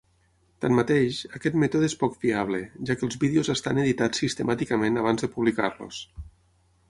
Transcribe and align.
Tanmateix, 0.63 1.17
aquest 1.39 1.57
mètode 1.63 1.89
és 1.89 1.95
poc 2.03 2.15
fiable, 2.23 2.61
ja 2.89 2.95
que 3.01 3.05
els 3.09 3.19
vídeos 3.25 3.53
estan 3.55 3.81
editats 3.83 4.23
sistemàticament 4.25 4.97
abans 5.03 5.27
de 5.27 5.29
publicar-los. 5.35 6.01